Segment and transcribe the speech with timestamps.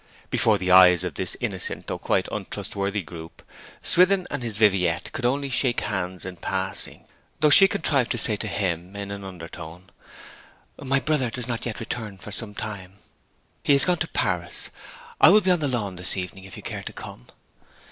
[0.31, 3.43] Before the eyes of this innocent though quite untrustworthy group,
[3.83, 7.05] Swithin and his Viviette could only shake hands in passing,
[7.39, 9.91] though she contrived to say to him in an undertone,
[10.83, 12.93] 'My brother does not return yet for some time.
[13.61, 14.71] He has gone to Paris.
[15.19, 17.27] I will be on the lawn this evening, if you can come.'